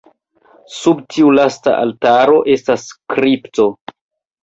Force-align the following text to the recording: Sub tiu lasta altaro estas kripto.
Sub 0.77 1.03
tiu 1.17 1.35
lasta 1.41 1.77
altaro 1.83 2.43
estas 2.57 2.91
kripto. 3.17 3.73